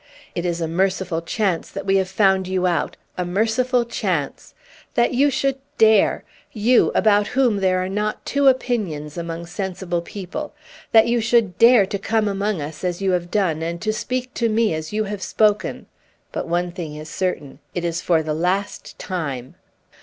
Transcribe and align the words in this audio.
It 0.33 0.47
is 0.47 0.61
a 0.61 0.67
merciful 0.67 1.21
chance 1.21 1.69
that 1.69 1.85
we 1.85 1.97
have 1.97 2.09
found 2.09 2.47
you 2.47 2.65
out 2.65 2.97
a 3.19 3.23
merciful 3.23 3.85
chance! 3.85 4.55
That 4.95 5.13
you 5.13 5.29
should 5.29 5.59
dare 5.77 6.23
you, 6.51 6.91
about 6.95 7.27
whom 7.37 7.57
there 7.57 7.77
are 7.83 7.87
not 7.87 8.25
two 8.25 8.47
opinions 8.47 9.15
among 9.15 9.45
sensible 9.45 10.01
people 10.01 10.55
that 10.91 11.05
you 11.05 11.21
should 11.21 11.55
dare 11.59 11.85
to 11.85 11.99
come 11.99 12.27
among 12.27 12.63
us 12.63 12.83
as 12.83 12.99
you 12.99 13.11
have 13.11 13.29
done 13.29 13.61
and 13.61 13.79
to 13.83 13.93
speak 13.93 14.33
to 14.33 14.49
me 14.49 14.73
as 14.73 14.91
you 14.91 15.03
have 15.03 15.21
spoken! 15.21 15.85
But 16.31 16.47
one 16.47 16.71
thing 16.71 16.95
is 16.95 17.07
certain 17.07 17.59
it 17.75 17.85
is 17.85 18.01
for 18.01 18.23
the 18.23 18.33
last 18.33 18.97
time." 18.97 19.53